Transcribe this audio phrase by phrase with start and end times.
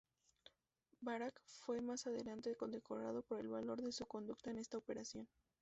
[1.01, 5.27] Barak fue más adelante condecorado por el valor de su conducta en esta operación.